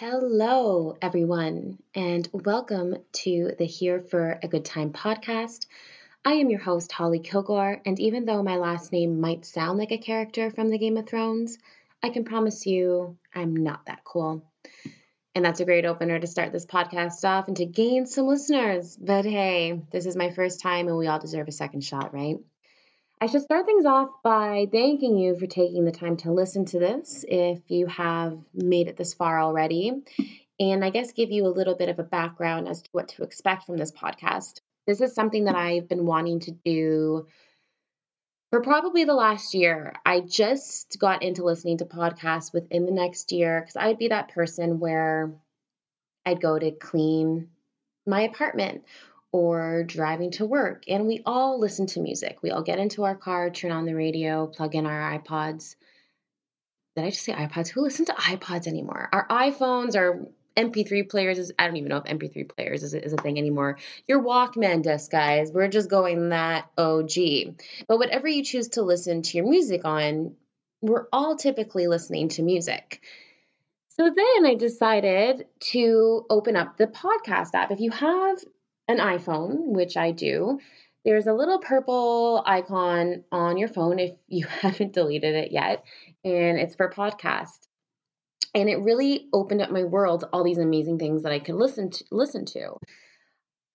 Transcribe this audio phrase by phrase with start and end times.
[0.00, 5.66] Hello, everyone, and welcome to the Here for a Good Time podcast.
[6.24, 9.92] I am your host, Holly Kilgore, and even though my last name might sound like
[9.92, 11.58] a character from the Game of Thrones,
[12.02, 14.42] I can promise you I'm not that cool.
[15.34, 18.96] And that's a great opener to start this podcast off and to gain some listeners.
[18.96, 22.38] But hey, this is my first time and we all deserve a second shot, right?
[23.22, 26.78] I should start things off by thanking you for taking the time to listen to
[26.78, 30.02] this if you have made it this far already.
[30.58, 33.22] And I guess give you a little bit of a background as to what to
[33.22, 34.60] expect from this podcast.
[34.86, 37.26] This is something that I've been wanting to do
[38.48, 39.92] for probably the last year.
[40.06, 44.32] I just got into listening to podcasts within the next year because I'd be that
[44.32, 45.34] person where
[46.24, 47.48] I'd go to clean
[48.06, 48.84] my apartment
[49.32, 50.84] or driving to work.
[50.88, 52.38] And we all listen to music.
[52.42, 55.76] We all get into our car, turn on the radio, plug in our iPods.
[56.96, 57.68] Did I just say iPods?
[57.68, 59.08] Who listens to iPods anymore?
[59.12, 63.12] Our iPhones, our MP3 players is I don't even know if MP3 players is, is
[63.12, 63.78] a thing anymore.
[64.08, 65.52] Your Walkman disc, guys.
[65.52, 67.56] We're just going that OG.
[67.86, 70.34] But whatever you choose to listen to your music on,
[70.80, 73.02] we're all typically listening to music.
[73.90, 77.70] So then I decided to open up the podcast app.
[77.70, 78.38] If you have
[78.90, 80.58] an iPhone, which I do,
[81.04, 85.84] there's a little purple icon on your phone if you haven't deleted it yet,
[86.24, 87.66] and it's for podcast.
[88.54, 91.90] And it really opened up my world, all these amazing things that I could listen
[91.90, 92.76] to listen to.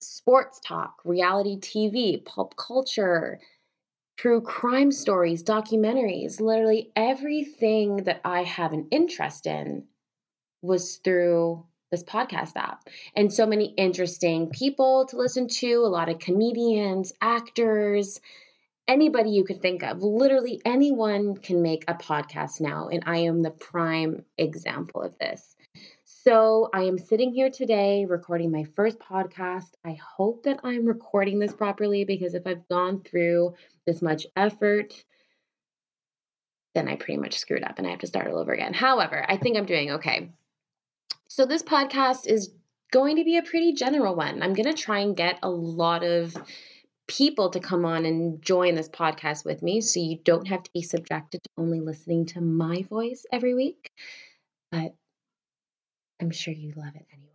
[0.01, 3.39] Sports talk, reality TV, pulp culture,
[4.17, 9.85] true crime stories, documentaries, literally everything that I have an interest in
[10.61, 12.87] was through this podcast app.
[13.15, 18.19] And so many interesting people to listen to a lot of comedians actors
[18.87, 20.03] anybody you could think of.
[20.03, 25.55] Literally anyone can make a podcast now and i am the prime example of this.
[26.03, 29.71] So i am sitting here today recording my first podcast.
[29.83, 34.93] I hope that i'm recording this properly because if i've gone through this much effort
[36.73, 38.73] then i pretty much screwed up and i have to start all over again.
[38.73, 40.29] However i think i'm doing okay
[41.27, 42.51] so, this podcast is
[42.91, 44.41] going to be a pretty general one.
[44.41, 46.35] I'm going to try and get a lot of
[47.07, 50.71] people to come on and join this podcast with me so you don't have to
[50.73, 53.91] be subjected to only listening to my voice every week.
[54.71, 54.95] But
[56.21, 57.31] I'm sure you love it anyway.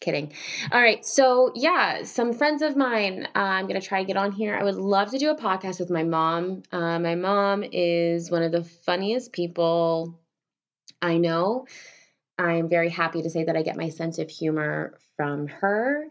[0.00, 0.32] Kidding.
[0.70, 1.04] All right.
[1.06, 4.54] So, yeah, some friends of mine, uh, I'm going to try to get on here.
[4.54, 6.62] I would love to do a podcast with my mom.
[6.70, 10.18] Uh, my mom is one of the funniest people
[11.04, 11.66] I know.
[12.38, 16.06] I'm very happy to say that I get my sense of humor from her.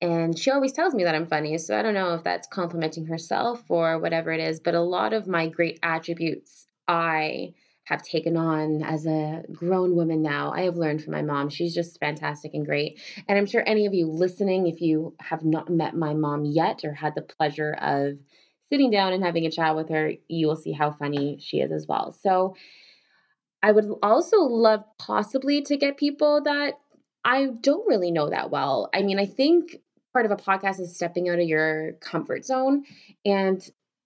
[0.00, 1.58] And she always tells me that I'm funny.
[1.58, 5.12] So I don't know if that's complimenting herself or whatever it is, but a lot
[5.12, 7.52] of my great attributes I
[7.84, 10.50] have taken on as a grown woman now.
[10.50, 11.50] I have learned from my mom.
[11.50, 13.00] She's just fantastic and great.
[13.28, 16.84] And I'm sure any of you listening, if you have not met my mom yet
[16.84, 18.18] or had the pleasure of
[18.70, 21.70] sitting down and having a chat with her, you will see how funny she is
[21.70, 22.12] as well.
[22.12, 22.56] So
[23.62, 26.74] I would also love possibly to get people that
[27.24, 28.90] I don't really know that well.
[28.92, 29.76] I mean, I think
[30.12, 32.84] part of a podcast is stepping out of your comfort zone.
[33.24, 33.62] And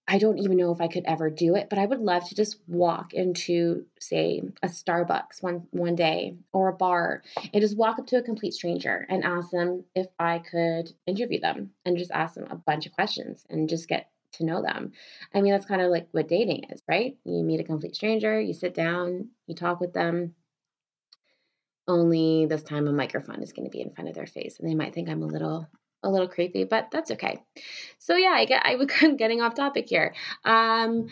[0.08, 2.34] I don't even know if I could ever do it, but I would love to
[2.36, 7.98] just walk into, say, a Starbucks one one day or a bar and just walk
[7.98, 12.12] up to a complete stranger and ask them if I could interview them and just
[12.12, 14.92] ask them a bunch of questions and just get to know them.
[15.34, 17.16] I mean, that's kind of like what dating is, right?
[17.24, 20.34] You meet a complete stranger, you sit down, you talk with them.
[21.88, 24.68] Only this time a microphone is going to be in front of their face and
[24.68, 25.68] they might think I'm a little
[26.02, 27.42] a little creepy, but that's okay.
[27.98, 30.14] So yeah, I get I was getting off topic here.
[30.44, 31.08] Um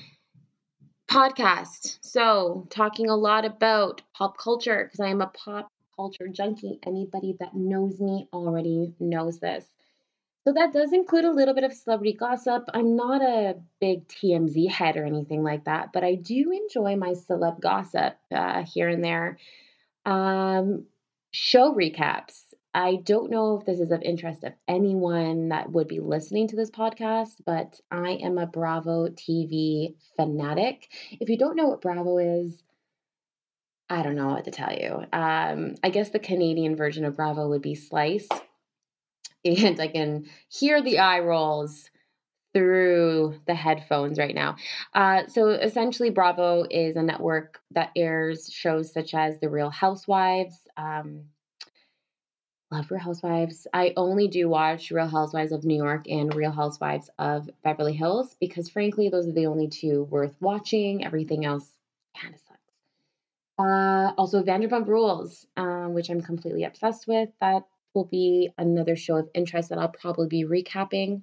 [1.08, 1.98] podcast.
[2.02, 6.78] So, talking a lot about pop culture because I am a pop culture junkie.
[6.84, 9.64] Anybody that knows me already knows this.
[10.44, 12.69] So that does include a little bit of celebrity gossip.
[12.75, 17.12] I'm not a big TMZ head or anything like that, but I do enjoy my
[17.12, 19.38] celeb gossip uh, here and there.
[20.05, 20.85] Um,
[21.31, 22.43] show recaps.
[22.75, 26.56] I don't know if this is of interest of anyone that would be listening to
[26.56, 30.88] this podcast, but I am a Bravo TV fanatic.
[31.12, 32.62] If you don't know what Bravo is,
[33.88, 35.05] I don't know what to tell you.
[35.11, 38.29] Um, I guess the Canadian version of Bravo would be Slice
[39.44, 41.91] and I can hear the eye rolls
[42.55, 44.56] through the headphones right now.
[44.94, 50.56] Uh, so essentially, Bravo is a network that airs shows such as The Real Housewives.
[50.76, 51.25] Um,
[52.70, 53.67] love Real Housewives.
[53.75, 58.37] I only do watch Real Housewives of New York and Real Housewives of Beverly Hills
[58.40, 61.05] because, frankly, those are the only two worth watching.
[61.05, 61.69] Everything else
[62.17, 62.61] kind of sucks.
[63.58, 67.29] Uh, also, Vanderpump Rules, um, which I'm completely obsessed with.
[67.40, 67.64] That
[67.94, 71.23] will be another show of interest that I'll probably be recapping.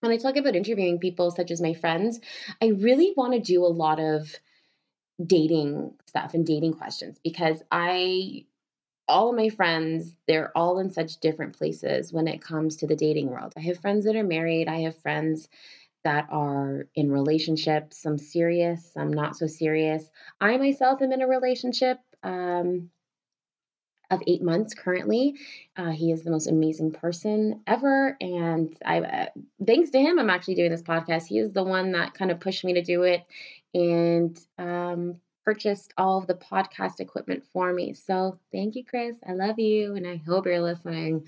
[0.00, 2.20] When I talk about interviewing people such as my friends,
[2.62, 4.34] I really want to do a lot of
[5.24, 8.44] dating stuff and dating questions because I
[9.08, 12.96] all of my friends, they're all in such different places when it comes to the
[12.96, 13.52] dating world.
[13.56, 15.48] I have friends that are married, I have friends
[16.02, 20.08] that are in relationships, some serious, some not so serious.
[20.40, 22.90] I myself am in a relationship um,
[24.10, 25.34] of eight months currently.
[25.76, 28.16] Uh, he is the most amazing person ever.
[28.20, 29.26] And I, uh,
[29.66, 31.26] thanks to him, I'm actually doing this podcast.
[31.26, 33.24] He is the one that kind of pushed me to do it
[33.74, 37.94] and um, purchased all of the podcast equipment for me.
[37.94, 39.16] So thank you, Chris.
[39.26, 39.94] I love you.
[39.96, 41.26] And I hope you're listening.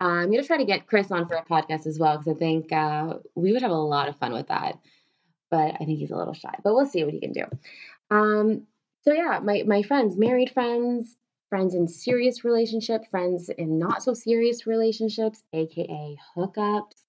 [0.00, 2.38] Uh, I'm to try to get Chris on for a podcast as well because I
[2.38, 4.78] think uh, we would have a lot of fun with that.
[5.50, 7.44] But I think he's a little shy, but we'll see what he can do.
[8.10, 8.66] Um,
[9.04, 11.16] so yeah, my my friends, married friends,
[11.52, 17.04] friends in serious relationship, friends in not so serious relationships, aka hookups,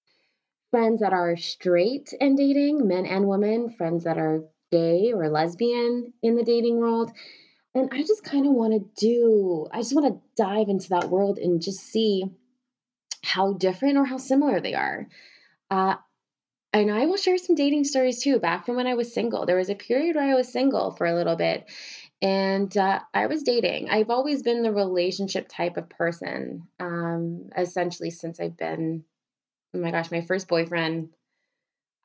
[0.70, 6.12] friends that are straight and dating, men and women, friends that are gay or lesbian
[6.22, 7.10] in the dating world.
[7.74, 11.10] And I just kind of want to do, I just want to dive into that
[11.10, 12.26] world and just see
[13.24, 15.08] how different or how similar they are.
[15.72, 15.96] Uh,
[16.74, 18.40] and I will share some dating stories too.
[18.40, 21.06] Back from when I was single, there was a period where I was single for
[21.06, 21.70] a little bit,
[22.24, 23.90] and uh, I was dating.
[23.90, 29.04] I've always been the relationship type of person, um, essentially since I've been.
[29.76, 31.10] Oh my gosh, my first boyfriend,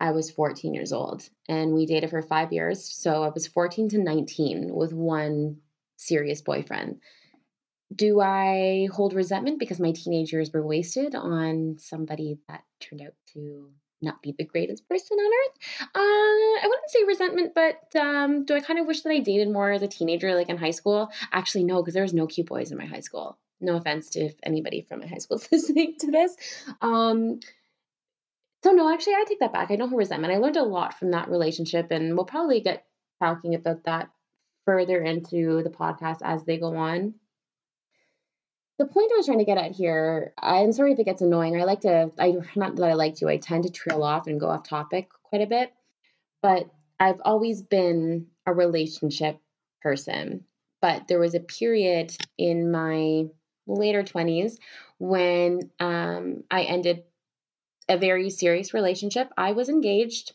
[0.00, 2.84] I was 14 years old, and we dated for five years.
[2.84, 5.58] So I was 14 to 19 with one
[5.96, 7.00] serious boyfriend.
[7.94, 13.14] Do I hold resentment because my teenage years were wasted on somebody that turned out
[13.34, 13.70] to
[14.00, 15.58] not be the greatest person on earth.
[15.82, 19.50] Uh, I wouldn't say resentment, but um, do I kind of wish that I dated
[19.50, 21.10] more as a teenager, like in high school?
[21.32, 23.38] Actually, no, because there was no cute boys in my high school.
[23.60, 26.36] No offense to anybody from my high school is listening to this.
[26.80, 27.40] Um,
[28.62, 29.70] so no, actually, I take that back.
[29.70, 30.32] I don't have resentment.
[30.32, 32.84] I learned a lot from that relationship, and we'll probably get
[33.20, 34.10] talking about that
[34.64, 37.14] further into the podcast as they go on
[38.78, 41.60] the point I was trying to get at here, I'm sorry if it gets annoying.
[41.60, 44.38] I like to, I not that I like to, I tend to trail off and
[44.38, 45.72] go off topic quite a bit,
[46.42, 46.70] but
[47.00, 49.40] I've always been a relationship
[49.82, 50.44] person.
[50.80, 53.24] But there was a period in my
[53.66, 54.58] later 20s
[54.98, 57.02] when um, I ended
[57.88, 59.28] a very serious relationship.
[59.36, 60.32] I was engaged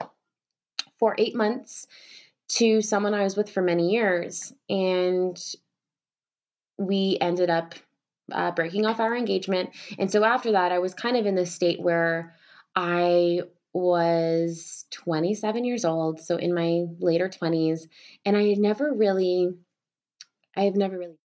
[1.00, 1.88] for eight months
[2.50, 5.42] to someone I was with for many years, and
[6.78, 7.76] we ended up
[8.32, 9.72] uh, breaking off our engagement.
[10.00, 12.36] And so after that, I was kind of in this state where
[12.76, 13.42] I
[13.74, 17.88] was 27 years old, so in my later 20s,
[18.26, 19.50] and I had never really,
[20.56, 21.18] I have never really.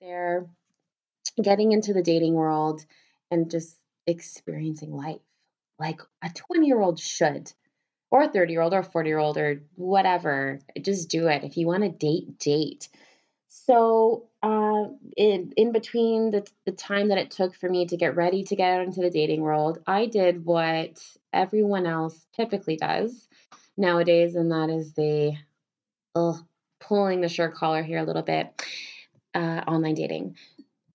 [0.00, 0.48] There,
[1.42, 2.86] getting into the dating world
[3.30, 5.20] and just experiencing life
[5.78, 7.52] like a 20 year old should,
[8.10, 10.60] or a 30 year old, or a 40 year old, or whatever.
[10.80, 11.44] Just do it.
[11.44, 12.88] If you want to date, date.
[13.48, 14.84] So, uh,
[15.16, 18.56] in, in between the, the time that it took for me to get ready to
[18.56, 21.02] get out into the dating world, I did what
[21.32, 23.28] everyone else typically does
[23.76, 25.36] nowadays, and that is the
[26.80, 28.62] pulling the shirt collar here a little bit,
[29.34, 30.36] uh, online dating.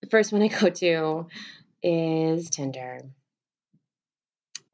[0.00, 1.26] The first one I go to
[1.82, 3.00] is Tinder.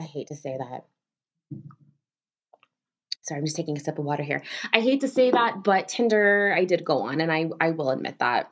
[0.00, 0.84] I hate to say that.
[3.22, 4.42] Sorry, I'm just taking a sip of water here.
[4.72, 7.90] I hate to say that, but Tinder, I did go on, and I, I will
[7.90, 8.50] admit that.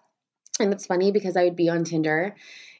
[0.60, 2.34] And it's funny because I would be on Tinder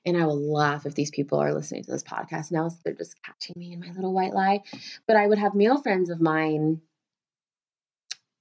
[0.06, 2.68] and I will laugh if these people are listening to this podcast now.
[2.68, 4.62] So they're just catching me in my little white lie.
[5.06, 6.80] But I would have male friends of mine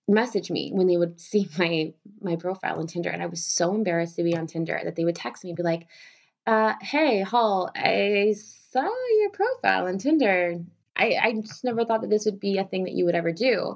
[0.08, 3.10] message me when they would see my my profile on Tinder.
[3.10, 5.58] And I was so embarrassed to be on Tinder that they would text me and
[5.58, 5.88] be like,
[6.48, 8.36] uh, hey, Hall, I
[8.72, 10.60] saw your profile on Tinder.
[10.96, 13.32] I, I just never thought that this would be a thing that you would ever
[13.32, 13.76] do.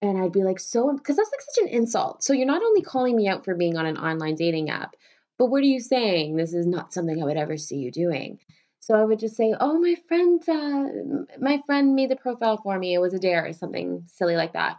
[0.00, 2.22] And I'd be like, so, because that's like such an insult.
[2.22, 4.94] So you're not only calling me out for being on an online dating app,
[5.38, 6.36] but what are you saying?
[6.36, 8.38] This is not something I would ever see you doing.
[8.80, 12.78] So I would just say, oh, my friend, uh, my friend made the profile for
[12.78, 12.94] me.
[12.94, 14.78] It was a dare or something silly like that.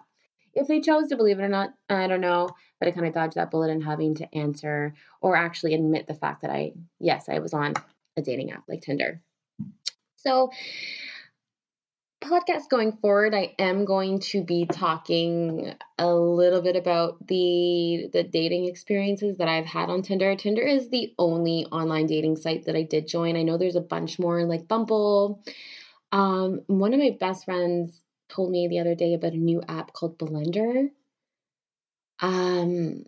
[0.59, 2.49] If they chose to believe it or not, I don't know.
[2.79, 6.13] But I kind of dodged that bullet in having to answer or actually admit the
[6.13, 7.73] fact that I, yes, I was on
[8.17, 9.21] a dating app like Tinder.
[10.17, 10.51] So
[12.21, 18.23] podcast going forward, I am going to be talking a little bit about the the
[18.23, 20.35] dating experiences that I've had on Tinder.
[20.35, 23.37] Tinder is the only online dating site that I did join.
[23.37, 25.41] I know there's a bunch more like Bumble.
[26.11, 29.93] Um, one of my best friends told me the other day about a new app
[29.93, 30.89] called Blendr.
[32.21, 33.05] Um,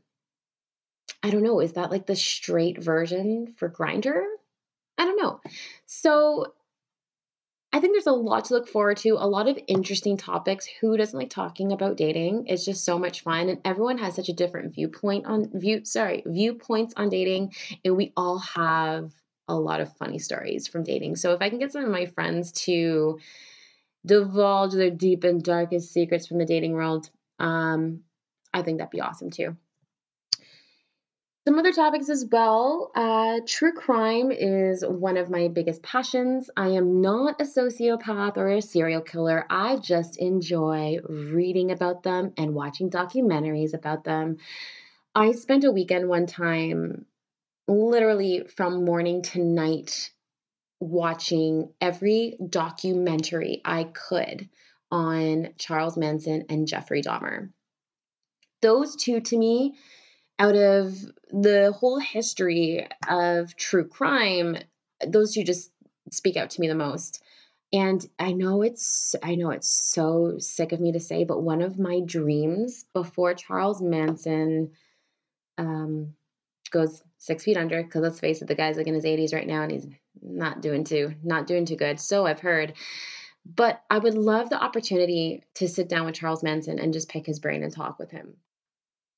[1.23, 4.23] I don't know, is that like the straight version for Grindr?
[4.97, 5.39] I don't know.
[5.85, 6.53] So
[7.73, 10.67] I think there's a lot to look forward to, a lot of interesting topics.
[10.81, 12.47] Who doesn't like talking about dating?
[12.47, 16.23] It's just so much fun and everyone has such a different viewpoint on view sorry,
[16.25, 17.53] viewpoints on dating
[17.85, 19.11] and we all have
[19.47, 21.15] a lot of funny stories from dating.
[21.15, 23.19] So if I can get some of my friends to
[24.05, 28.01] divulge their deep and darkest secrets from the dating world, um,
[28.53, 29.55] I think that'd be awesome too.
[31.47, 32.91] Some other topics as well.
[32.93, 36.51] Uh, true crime is one of my biggest passions.
[36.55, 39.47] I am not a sociopath or a serial killer.
[39.49, 44.37] I just enjoy reading about them and watching documentaries about them.
[45.15, 47.07] I spent a weekend one time,
[47.67, 50.11] literally from morning to night,
[50.81, 54.49] watching every documentary I could
[54.91, 57.51] on Charles Manson and Jeffrey Dahmer.
[58.61, 59.75] Those two to me
[60.37, 60.93] out of
[61.29, 64.57] the whole history of true crime,
[65.07, 65.71] those two just
[66.11, 67.23] speak out to me the most.
[67.71, 71.61] And I know it's I know it's so sick of me to say, but one
[71.61, 74.71] of my dreams before Charles Manson
[75.57, 76.15] um,
[76.71, 79.47] goes six feet under, because let's face it, the guy's like in his 80s right
[79.47, 79.87] now and he's
[80.21, 81.99] not doing too not doing too good.
[81.99, 82.73] So I've heard.
[83.43, 87.25] But I would love the opportunity to sit down with Charles Manson and just pick
[87.25, 88.35] his brain and talk with him.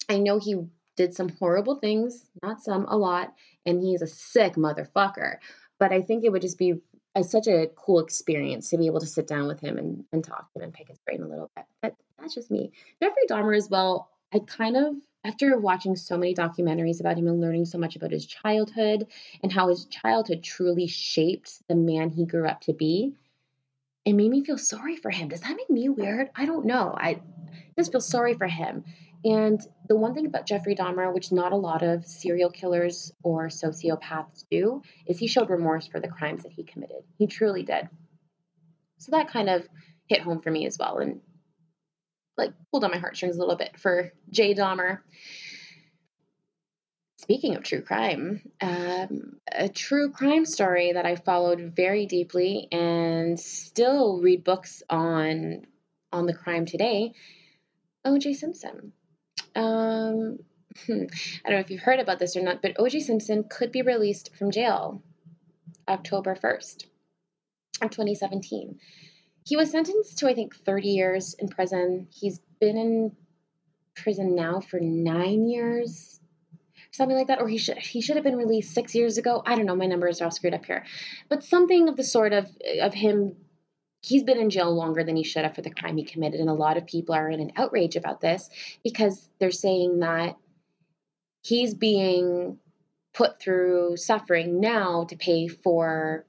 [0.07, 3.33] I know he did some horrible things, not some, a lot,
[3.65, 5.37] and he's a sick motherfucker.
[5.79, 6.75] But I think it would just be
[7.15, 10.23] a, such a cool experience to be able to sit down with him and, and
[10.23, 11.65] talk to him and pick his brain a little bit.
[11.81, 12.71] But that's just me.
[13.01, 17.39] Jeffrey Dahmer as well, I kind of, after watching so many documentaries about him and
[17.39, 19.07] learning so much about his childhood
[19.41, 23.13] and how his childhood truly shaped the man he grew up to be,
[24.05, 25.29] it made me feel sorry for him.
[25.29, 26.29] Does that make me weird?
[26.35, 26.93] I don't know.
[26.97, 27.21] I
[27.77, 28.83] just feel sorry for him.
[29.25, 33.47] And the one thing about Jeffrey Dahmer, which not a lot of serial killers or
[33.47, 37.03] sociopaths do, is he showed remorse for the crimes that he committed.
[37.17, 37.87] He truly did.
[38.97, 39.65] So that kind of
[40.07, 41.21] hit home for me as well and
[42.37, 44.99] like pulled on my heartstrings a little bit for Jay Dahmer.
[47.17, 53.39] Speaking of true crime, um, a true crime story that I followed very deeply and
[53.39, 55.65] still read books on
[56.11, 57.13] on the crime today,
[58.05, 58.33] O.J.
[58.33, 58.91] Simpson.
[59.55, 60.39] Um,
[60.87, 61.09] I don't
[61.53, 62.99] know if you've heard about this or not, but O.J.
[62.99, 65.01] Simpson could be released from jail
[65.87, 66.85] October 1st
[67.81, 68.79] of 2017.
[69.45, 72.07] He was sentenced to, I think, 30 years in prison.
[72.11, 73.15] He's been in
[73.95, 76.19] prison now for nine years,
[76.91, 79.41] something like that, or he should he should have been released six years ago.
[79.45, 79.75] I don't know.
[79.75, 80.85] My numbers are all screwed up here,
[81.29, 82.47] but something of the sort of
[82.81, 83.35] of him
[84.01, 86.39] he's been in jail longer than he should have for the crime he committed.
[86.39, 88.49] And a lot of people are in an outrage about this
[88.83, 90.37] because they're saying that
[91.41, 92.59] he's being
[93.13, 96.25] put through suffering now to pay for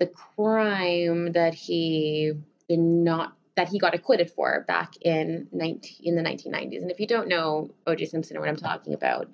[0.00, 2.32] the crime that he
[2.68, 6.80] did not that he got acquitted for back in 19 in the 1990s.
[6.80, 8.06] And if you don't know O.J.
[8.06, 9.28] Simpson or what I'm talking about,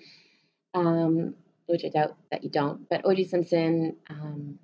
[0.75, 1.35] um,
[1.67, 3.25] which I doubt that you don't, but O.J.
[3.25, 4.59] Simpson um,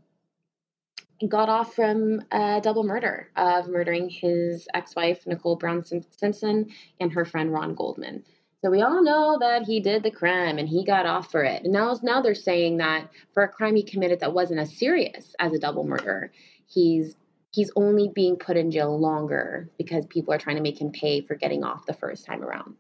[1.29, 7.25] got off from a double murder of murdering his ex-wife Nicole Brown Simpson and her
[7.25, 8.25] friend Ron Goldman.
[8.65, 11.65] So we all know that he did the crime and he got off for it.
[11.65, 15.35] And now, now they're saying that for a crime he committed that wasn't as serious
[15.41, 16.33] as a double murder,
[16.67, 17.17] he's
[17.51, 21.21] he's only being put in jail longer because people are trying to make him pay
[21.21, 22.77] for getting off the first time around.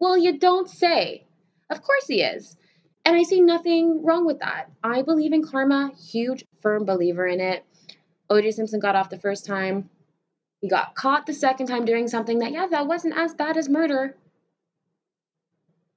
[0.00, 1.26] Well, you don't say.
[1.70, 2.56] Of course he is.
[3.04, 4.70] And I see nothing wrong with that.
[4.82, 7.64] I believe in karma, huge, firm believer in it.
[8.30, 9.90] OJ Simpson got off the first time.
[10.60, 13.68] He got caught the second time doing something that, yeah, that wasn't as bad as
[13.68, 14.16] murder.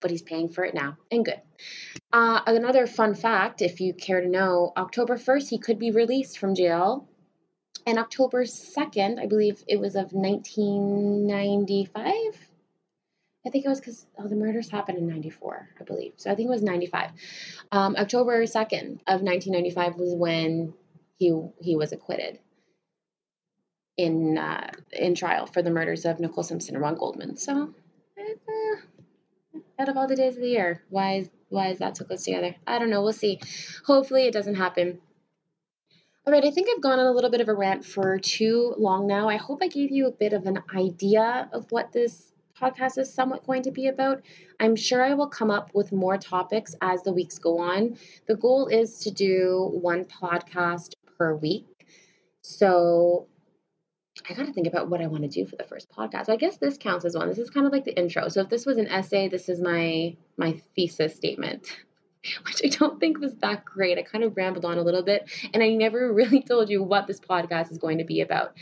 [0.02, 1.42] But he's paying for it now, and good.
[2.12, 6.38] Uh, another fun fact, if you care to know, October 1st, he could be released
[6.38, 7.08] from jail.
[7.88, 12.52] And October 2nd, I believe it was of 1995,
[13.46, 16.14] I think it was because oh, the murders happened in 94, I believe.
[16.18, 17.12] So I think it was 95.
[17.72, 20.74] Um, October 2nd of 1995 was when
[21.18, 22.40] he he was acquitted
[23.98, 27.38] in uh, in trial for the murders of Nicole Simpson and Ron Goldman.
[27.38, 27.74] So,
[29.80, 32.24] out of all the days of the year, why is why is that so close
[32.24, 32.56] together?
[32.66, 33.04] I don't know.
[33.04, 33.40] We'll see.
[33.86, 35.00] Hopefully, it doesn't happen.
[36.26, 38.74] All right, I think I've gone on a little bit of a rant for too
[38.78, 39.30] long now.
[39.30, 43.14] I hope I gave you a bit of an idea of what this podcast is
[43.14, 44.24] somewhat going to be about.
[44.60, 47.98] I'm sure I will come up with more topics as the weeks go on.
[48.28, 51.86] The goal is to do one podcast per week.
[52.42, 53.28] So
[54.30, 56.30] I got to think about what I want to do for the first podcast.
[56.30, 57.28] I guess this counts as one.
[57.28, 58.30] This is kind of like the intro.
[58.30, 61.78] So if this was an essay, this is my my thesis statement,
[62.46, 63.98] which I don't think was that great.
[63.98, 67.08] I kind of rambled on a little bit, and I never really told you what
[67.08, 68.54] this podcast is going to be about.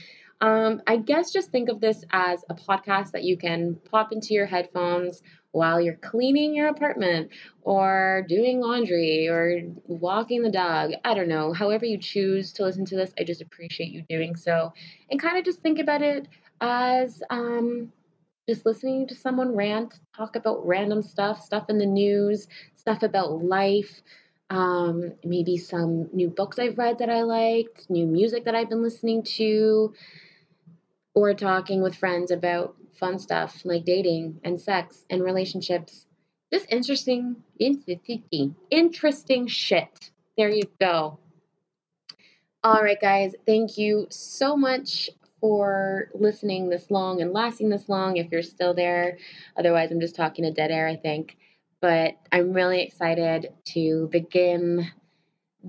[0.42, 4.34] Um, I guess just think of this as a podcast that you can pop into
[4.34, 5.22] your headphones
[5.54, 7.30] while you're cleaning your apartment
[7.62, 10.92] or doing laundry or walking the dog.
[11.06, 11.54] I don't know.
[11.54, 14.74] However, you choose to listen to this, I just appreciate you doing so.
[15.10, 16.28] And kind of just think about it
[16.60, 17.94] as um,
[18.50, 23.44] just listening to someone rant, talk about random stuff, stuff in the news, stuff about
[23.44, 24.02] life.
[24.50, 28.84] Um, maybe some new books I've read that I liked, new music that I've been
[28.84, 29.94] listening to,
[31.16, 36.06] or talking with friends about fun stuff like dating and sex and relationships.
[36.52, 40.12] Just interesting, interesting, shit.
[40.38, 41.20] There you go.
[42.64, 45.10] All right, guys, thank you so much
[45.42, 49.18] for listening this long and lasting this long if you're still there.
[49.58, 51.36] Otherwise, I'm just talking to dead air, I think.
[51.82, 54.88] But I'm really excited to begin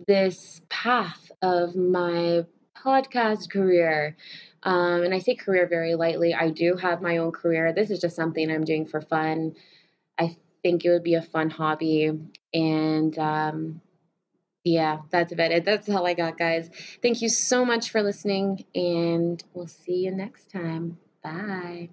[0.07, 2.45] this path of my
[2.77, 4.17] podcast career.
[4.65, 6.35] Um, and I say career very lightly.
[6.35, 7.73] I do have my own career.
[7.73, 9.55] This is just something I'm doing for fun.
[10.19, 12.11] I think it would be a fun hobby.
[12.53, 13.81] And um,
[14.65, 15.65] yeah, that's about it.
[15.65, 16.71] That's all I got, guys.
[17.03, 20.99] Thank you so much for listening, and we'll see you next time.
[21.23, 21.91] Bye.